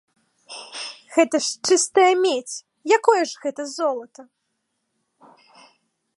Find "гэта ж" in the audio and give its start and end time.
1.17-1.69